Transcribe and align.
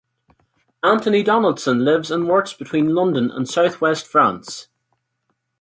Antony 0.81 1.21
Donaldson 1.21 1.85
lives 1.85 2.09
and 2.09 2.27
works 2.27 2.53
between 2.53 2.95
London 2.95 3.29
and 3.29 3.47
southwest 3.47 4.07
France. 4.07 4.67